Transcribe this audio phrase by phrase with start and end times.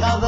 [0.00, 0.27] Cada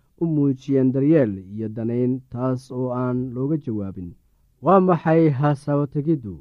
[0.21, 4.09] u muujiyeen daryeel iyo danayn taas oo aan looga jawaabin.
[4.63, 6.35] Waa maxay haasaawo tegiddu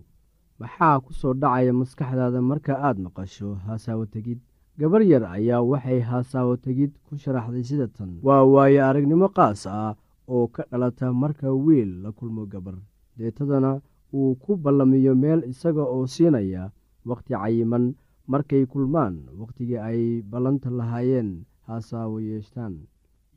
[0.60, 4.38] maxaa ku soo dhacaya maskaxdaada marka aad maqasho haasaawo tegid
[4.78, 8.10] gabar yar ayaa waxay haasaawo tegid ku sharaxday sida tan.
[8.26, 9.96] Waa waayo aragnimo qaas ah
[10.34, 12.76] oo ka dhalata marka wiil la kulmo gabar.
[13.16, 13.72] Deetadana
[14.16, 16.64] uu ku ballamiyo meel isaga oo siinaya
[17.08, 17.84] wakhti cayiman
[18.30, 21.30] markay kulmaan wakhtigii ay ballanta lahaayeen
[21.66, 22.74] haasaawo yeeshtaan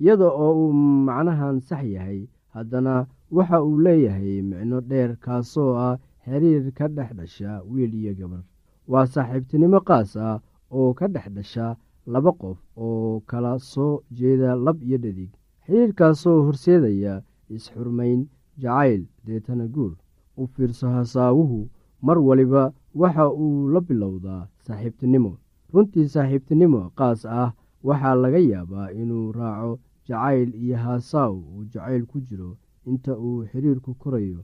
[0.02, 0.74] iyada oo uu
[1.08, 2.20] macnahan sax yahay
[2.54, 8.44] haddana waxa uu leeyahay micno dheer kaasoo ah xiriir ka dhex dhasha wiil iyo gabar.
[8.92, 10.42] Waa saaxiibtinimo qaas ah
[10.72, 11.68] oo ka dhex dhasha
[12.14, 15.32] laba qof oo kala soo jeeda lab iyo dhadig.
[15.66, 17.14] Xiriirkaasoo horseedaya
[17.50, 18.28] is-xurmayn
[18.62, 19.94] jacayl deetana guur
[20.38, 21.70] u fiirso hasaawuhu
[22.02, 25.32] mar waliba waxa uu la bilowdaa saaxiibtinimo.
[25.74, 27.50] Runtii saaxiibtinimo qaas ah
[27.88, 32.58] waxaa laga yaabaa inuu raaco jacayl iyo haasaaw uu jacayl ku jiro
[32.90, 34.40] inta uu xiriirku korayo.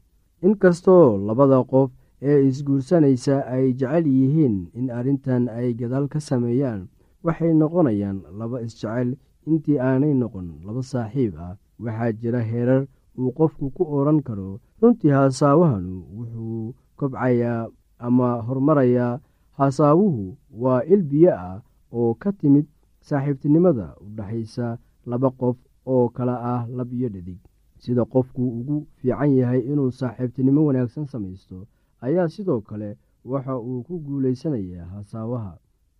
[0.45, 1.91] Inkastoo labada qof
[2.21, 6.87] ee isguursanaysa ay jecel yihiin in arrintan ay gadaal ka sameeyaan
[7.23, 9.09] waxay noqonayaan laba isjecel.
[9.49, 12.83] Intii aanay noqon laba saaxiib ah waxaa jira heerar
[13.19, 14.59] uu qofku ku odhan karo.
[14.81, 17.67] Runtii haasaawahanu wuxuu kobcayaa
[17.99, 19.19] ama horumarayaa
[19.57, 22.65] haasaawuhu waa il biyo ah oo ka timid
[23.07, 27.39] saaxiibtinimada u dhexaysa laba qof oo kale ah lab iyo dhadig.
[27.83, 31.67] Sida qofku ugu fiican yahay inuu saaxiibtinimo wanaagsan samaysto
[32.05, 32.89] ayaa sidoo kale
[33.31, 35.53] waxa uu ku guulaysanayaa hasaawaha.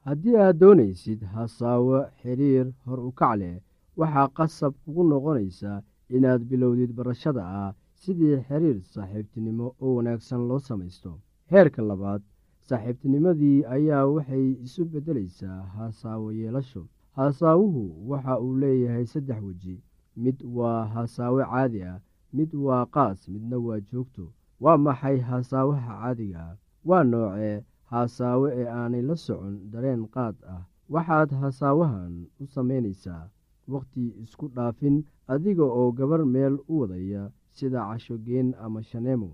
[0.06, 3.58] Haddii aad doonaysid hasaawo xiriir hor u kac leh
[4.00, 5.82] waxaa qasab kugu noqonaysaa
[6.16, 7.72] inaad bilowdid barashada ah
[8.02, 11.12] sidii xiriir saaxiibtinimo oo wanaagsan loo samaysto.
[11.52, 12.22] Heerka labaad
[12.70, 16.84] saaxiibtinimadii ayaa waxay isu beddelaysaa hasaawo yeelasho
[17.18, 19.76] hasaawuhu waxa uu leeyahay saddex weji.
[20.24, 22.00] Mid waa hasaawo caadi ah
[22.34, 24.26] mid waa qaas midna waa joogto.
[24.60, 26.56] Waa maxay hasaawaha caadiga ah?
[26.86, 30.62] Waa noocee hasaawo ee aanay la socon dareen qaad ah.
[30.90, 33.30] Waxaad hasaawahan u samaynaysaa
[33.68, 39.30] wakhti isku dhaafin adiga oo gabar meel u wadaya sida cashogeen ama shaneemo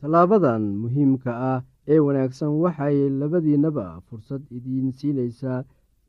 [0.00, 1.60] tallaabadan muhiimka ah
[1.92, 5.60] ee wanaagsan waxay labadiinnaba fursad idiin siinaysaa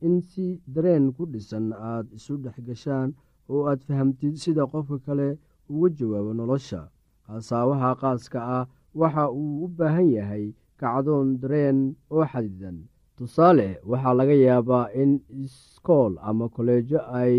[0.08, 3.10] in si dareen ku dhisan aad isu dhex gashaan
[3.52, 5.30] oo aad fahamtid sida qofka kale
[5.74, 6.82] uga jawaabo nolosha.
[7.28, 8.64] Hasaawaha qaaska ah
[9.02, 10.46] waxa uu u baahan yahay
[10.80, 11.78] kacdoon dareen
[12.14, 12.78] oo xadidan
[13.18, 15.12] tusaale waxaa laga yaabaa in
[15.44, 17.38] iskool ama koleejo ay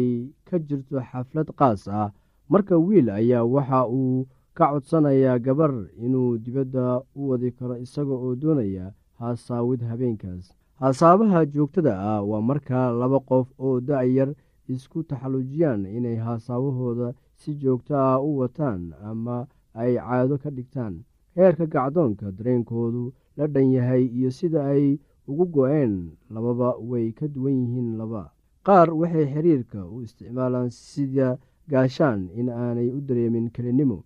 [0.49, 2.08] ka jirto xaflad qaas ah.
[2.52, 5.72] Marka wiil ayaa waxa uu ka codsanayaa gabar
[6.04, 10.52] inuu dibadda u wadi karo isaga oo doonaya haasaawid habeenkaas.
[10.81, 14.35] Hasaabaha joogtada ah waa marka laba qof oo da-yar
[14.68, 20.94] isku taxallujiyaan inay haasaawahooda si joogto ah u wataan ama ay caado ka dhigtaan.
[21.37, 25.94] Heerka gacdoonka dareenkoodu la dhan yahay iyo sida ay ugu go-een
[26.30, 28.32] lababa way ka duwan yihiin laba.
[28.66, 31.38] Qaar waxay xiriirka u isticmaalaan sida
[31.71, 34.04] gaashaan in aanay u dareemin kelinimo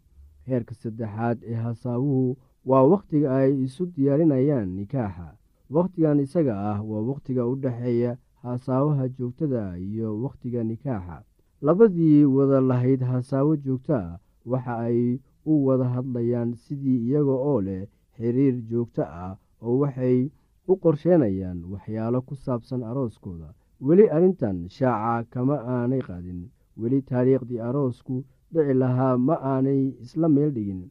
[0.48, 2.36] heerka saddexaad ee hasaawuhu
[2.70, 5.28] waa wakhtiga ay isu diyaarinayaan nikaaxa.
[5.70, 11.22] Wakhtigan isaga ah waa wakhtiga u dhexeeya hasaawaha joogtada iyo wakhtiga nikaaxa.
[11.62, 17.86] Labadii wada lahayd hasaawo joogto ah waxa ay u wada hadlayaan sidii iyaga oo leh
[18.16, 20.30] xiriir joogto ah oo waxay
[20.68, 23.48] u qorsheenayaan waxyaalo ku saabsan arooskooda.
[23.80, 26.40] Weli arrintan shaaca kama aanay qaadin.
[26.80, 28.24] Weli taariikhdii aroosku
[28.56, 30.82] dhici lahaa ma aanay isla meel dhigin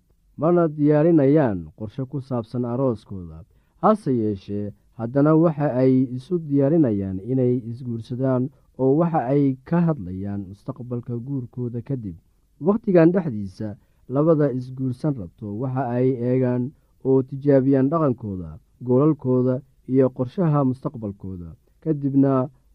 [0.42, 3.38] mana diyaarinayaan qorshe ku saabsan arooskooda.
[3.84, 8.44] Hase yeeshee haddana waxa ay isu diyaarinayaan inay isguursadaan
[8.82, 12.16] oo waxa ay ka hadlayaan mustaqbalka guurkooda kadib
[12.68, 13.70] wakhtigan dhexdiisa
[14.14, 16.64] labada isguursan rabto waxa ay eegaan
[17.08, 18.50] oo tijaabiyaan dhaqankooda
[18.88, 19.56] goolalkooda
[19.94, 21.50] iyo qorshaha mustaqbalkooda.
[21.84, 22.34] Kadibna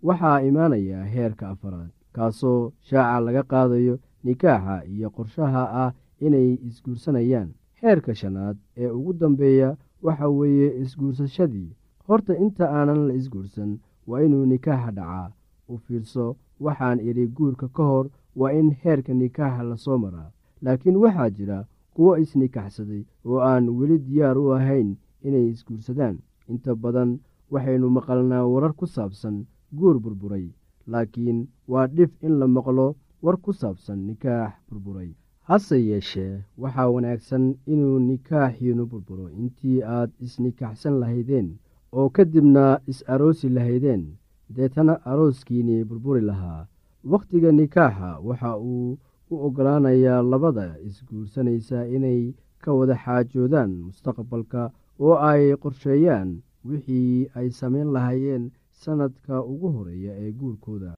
[0.08, 7.50] waxaa imaanaya heerka afaraad kaasoo shaaca laga qaadayo nikaaxa iyo qorshaha ah inay isguursanayaan.
[7.80, 11.70] Heerka shanaad ee ugu dambeeya waxa weeye isguursashadii.
[12.06, 15.32] Horta inta aanan la isguursan waa inuu nikaaxa dhacaa.
[15.68, 20.30] U fiirso waxaan idhi guurka ka hor waa in heerka nikaaxa la soo maraa.
[20.62, 21.58] Laakiin waxaa jira
[21.94, 24.96] kuwo isnikaxsaday oo aan weli diyaar u ahayn
[25.26, 26.16] inay isguursadaan.
[26.48, 27.18] Inta badan
[27.50, 29.46] waxaynu maqalnaa warar ku saabsan
[29.78, 30.46] guur burburay.
[30.86, 35.10] Laakiin waa dhif in la maqlo war ku saabsan nikaax burburay.
[35.48, 39.26] Hase yeeshee waxaa wanaagsan inuu nikaaxiinu burburo.
[39.40, 41.48] Intii aad isnikaxsan lahaydeen
[41.92, 44.02] oo kadibna is-aroosi lahaydeen
[44.54, 46.66] deetana arooskiinii burburi lahaa.
[47.12, 48.98] Wakhtiga nikaaxa waxa uu
[49.30, 52.20] u oggolaanayaa labada isguursanaysa inay
[52.62, 54.62] ka wada xaajoodaan mustaqbalka
[55.04, 56.30] oo ay qorsheeyaan
[56.68, 58.44] wixii ay samayn lahaayeen
[58.82, 60.90] sanadka ugu horreeya ee guurkooda.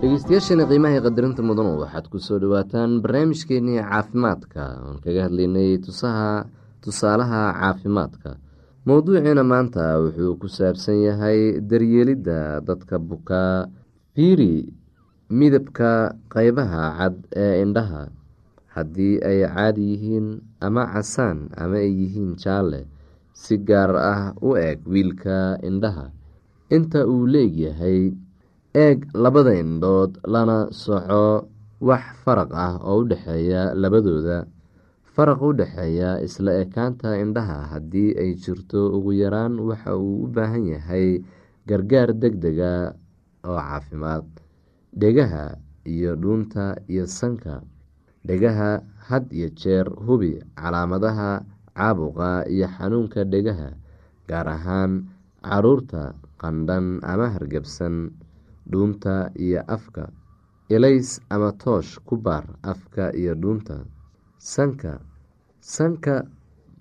[0.00, 4.62] dhegeystayaasheena qiimaha qadarinta mudanu waxaad ku soo dhawaataan barnaamijkeenii caafimaadka.
[4.86, 6.46] Oon kaga hadlaynay tusaha
[6.84, 8.30] tusaalaha caafimaadka.
[8.86, 13.66] Mowduuciina maanta wuxuu ku saabsan yahay daryeelidda dadka bukaa
[14.14, 14.52] fiiri
[15.28, 18.08] midabka qeybaha cad ee indhaha
[18.74, 20.28] haddii ay caadi yihiin
[20.64, 22.88] ama casaan ama ay yihiin jaalle
[23.36, 26.10] si gaar ah u eeg wiilka indhaha.
[26.72, 28.12] Inta uu leegyahay
[28.74, 31.48] eeg labada indhood lana soco
[31.80, 34.38] wax faraq ah oo u dhexeeya labadooda.
[35.14, 40.64] Faraq u dhexeeya isla ekaanta indhaha haddii ay jirto ugu yaraan waxa uu u baahan
[40.72, 41.20] yahay
[41.68, 42.96] gargaar deg dega
[43.44, 44.24] oo caafimaad
[44.92, 47.62] dhegaha iyo dhuunta iyo sanka.
[48.26, 51.44] Dhegaha had iyo jeer hubi calaamadaha
[51.76, 53.72] caabuqa iyo xanuunka dhegaha
[54.28, 55.08] gaar ahaan
[55.42, 58.10] carruurta qandhan ama hargebsan
[58.68, 60.10] dhuunta iyo afka
[60.68, 63.86] ilays ama toosh ku baar afka iyo dhuunta
[64.36, 65.00] sanka
[65.60, 66.26] sanka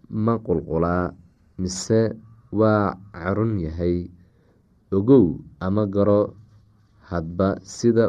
[0.09, 1.13] ma qulqulaa
[1.61, 2.11] mise
[2.51, 4.09] waa carun yahay
[4.91, 6.35] ogow ama garo
[7.09, 8.05] hadba sida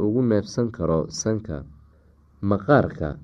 [0.00, 1.64] ugu neefsan karo sanka.
[2.42, 3.18] Maqaarka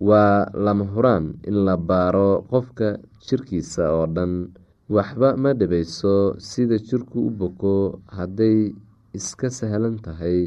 [0.00, 2.88] waa lama huraan in la baaro qofka
[3.26, 4.32] jirkiisa oo dhan.
[4.88, 7.74] Waxba ma dhibayso sida jirku u boko
[8.16, 8.70] hadday
[9.18, 10.46] iska sahlan tahay.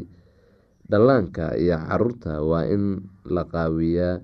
[0.90, 2.84] Dhallaanka iyo carruurta waa in
[3.34, 4.18] la qaawiyaa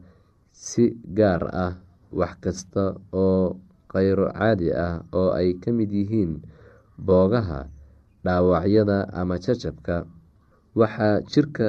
[0.51, 1.73] si gaar ah
[2.19, 3.61] wax kasta oo
[3.93, 6.41] kheyro caadi ah oo ay ka mid yihiin
[6.99, 7.69] boogaha
[8.27, 9.97] dhaawacyada ama jajabka
[10.81, 11.67] waxaa jirka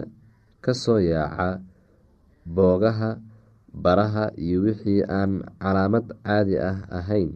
[0.63, 1.61] ka soo yaaca
[2.55, 3.09] boogaha
[3.83, 7.29] baraha iyo wixii aan calaamad caadi ah ahayn.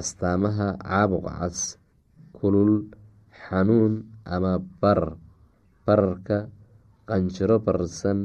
[0.00, 1.58] Astaamaha caabuq cas
[2.36, 2.74] kulul
[3.44, 3.94] xanuun
[4.34, 5.14] ama barar
[5.86, 6.38] bararka
[7.08, 8.18] qanjiro bararsan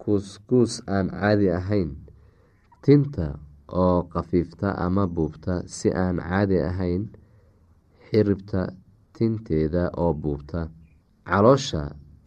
[0.00, 1.90] kuuskuus aan caadi ahayn
[2.84, 3.26] tinta
[3.68, 7.02] oo khafiifta ama buubta si aan caadi ahayn
[8.10, 8.60] xiribta
[9.14, 10.60] tinteeda oo buubta
[11.28, 11.82] caloosha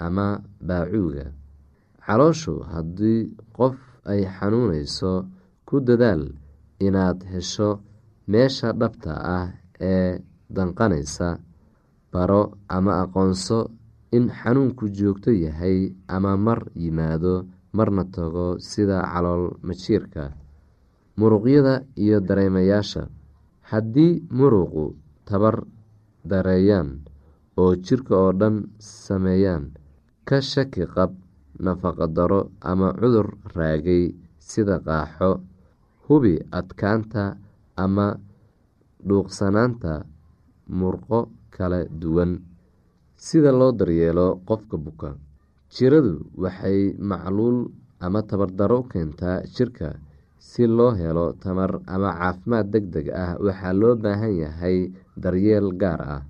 [0.06, 0.28] ama
[0.68, 1.26] baacuuga.
[2.06, 3.22] Calooshu haddii
[3.58, 3.76] qof
[4.12, 5.12] ay xanuuneyso
[5.68, 6.24] ku dadaal
[6.86, 7.70] inaad hesho
[8.32, 9.48] meesha dhabta ah
[9.80, 10.20] ee
[10.56, 11.30] danqanaysa
[12.12, 12.42] baro
[12.76, 13.60] ama aqoonso
[14.16, 15.80] in xanuunku joogto yahay
[16.16, 17.34] ama mar yimaado
[17.78, 20.24] marna tago sida calool majiirka
[21.18, 23.04] muruqyada iyo dareemayaasha.
[23.70, 24.86] Haddii muruqu
[25.26, 25.56] tabar
[26.30, 26.90] dareeyaan
[27.62, 29.64] oo jirka oo dhan sameeyaan.
[30.28, 31.12] Ka shaki qab
[31.66, 34.04] nafaqa daro ama cudur raagay
[34.40, 35.32] sida qaaxo
[36.08, 37.24] hubi adkaanta
[37.84, 38.08] ama
[39.08, 39.94] dhuuqsanaanta
[40.80, 41.20] murqo
[41.56, 42.32] kala duwan.
[43.26, 45.10] Sida loo daryeelo qofka buka.
[45.74, 47.58] Jiradu waxay macluul
[48.06, 49.88] ama tabardaro u keentaa jirka
[50.50, 54.78] si loo helo tamar ama caafimaad deg deg ah waxaa loo baahan yahay
[55.24, 56.24] daryeel gaar ah.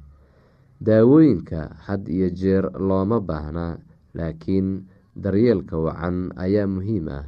[0.84, 3.80] Daawooyinka had iyo jeer looma baahna
[4.18, 4.84] laakiin
[5.16, 7.26] daryeelka wacan ayaa muhiim ah.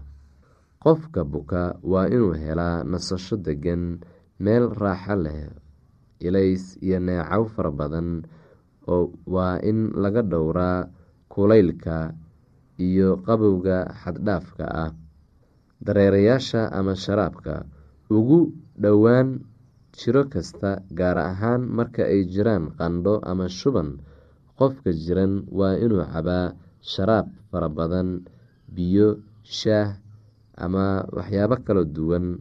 [0.83, 4.03] Qofka buka waa inuu helaa nasasho degan
[4.43, 5.49] meel raaxo leh
[6.19, 8.27] ilays iyo neecow fara badan
[8.91, 10.85] oo waa in laga dhowraa
[11.31, 12.13] kulaylka
[12.77, 14.91] iyo qabowga xaddhaafka ah
[15.81, 17.65] dareerayaasha ama sharaabka.
[18.09, 19.41] Ugu dhowaan
[19.95, 23.99] jiro kasta gaar ahaan marka ay jiraan qandho ama shuban
[24.59, 28.23] qofka jiran waa inuu cabaa sharaab fara badan
[28.69, 29.97] biyo shaah
[30.59, 32.39] ama waxyaabo kala duwan.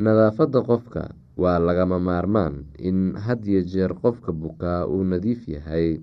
[0.00, 1.02] Nadaafadda qofka
[1.36, 6.00] waa lagama maarmaan in had iyo jeer qofka bukaa uu nadiif yahay.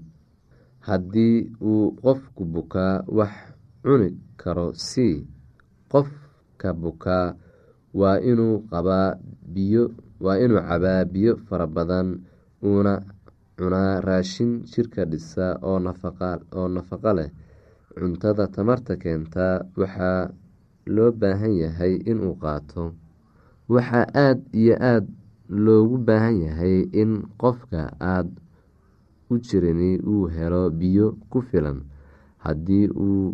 [0.88, 3.34] Haddii uu qofku bukaa wax
[3.84, 5.26] cuni karo si
[6.58, 7.36] qofka bukaa
[7.94, 12.20] waa inuu cabaa biyo fara badan
[12.64, 13.02] uuna
[13.58, 15.80] cunaa raashin jirka dhisa oo
[16.58, 17.30] oo nafaqo leh.
[17.98, 20.30] Cuntada tamarta keenta waxaa
[20.86, 22.94] loo baahan yahay inuu qaato.
[23.70, 25.08] Waxaa aada iyo aada
[25.50, 28.32] loogu baahan yahay in qofka aada
[29.30, 31.82] u jirini uu helo biyo ku filan.
[32.38, 33.34] Haddii uu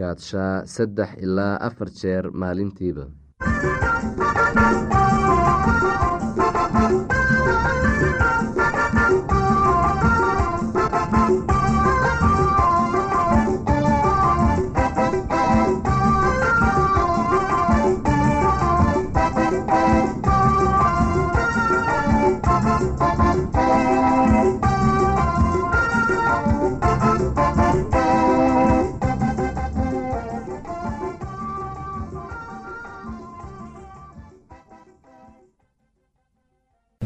[0.00, 3.06] kaadshaa saddex ilaa afar jeer maalintiiba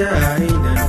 [0.00, 0.79] time.